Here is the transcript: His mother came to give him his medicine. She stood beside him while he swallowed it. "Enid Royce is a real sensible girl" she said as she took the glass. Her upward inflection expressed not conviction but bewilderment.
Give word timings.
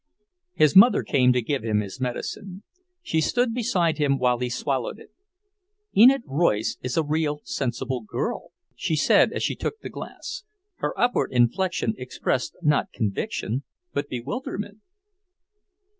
His 0.55 0.75
mother 0.75 1.03
came 1.03 1.31
to 1.31 1.43
give 1.43 1.63
him 1.63 1.79
his 1.81 2.01
medicine. 2.01 2.63
She 3.03 3.21
stood 3.21 3.53
beside 3.53 3.99
him 3.99 4.17
while 4.17 4.39
he 4.39 4.49
swallowed 4.49 4.97
it. 4.97 5.11
"Enid 5.95 6.23
Royce 6.25 6.79
is 6.81 6.97
a 6.97 7.03
real 7.03 7.41
sensible 7.43 8.01
girl" 8.01 8.51
she 8.75 8.95
said 8.95 9.31
as 9.31 9.43
she 9.43 9.53
took 9.55 9.81
the 9.81 9.89
glass. 9.89 10.43
Her 10.77 10.99
upward 10.99 11.31
inflection 11.31 11.93
expressed 11.99 12.55
not 12.63 12.91
conviction 12.91 13.61
but 13.93 14.09
bewilderment. 14.09 14.79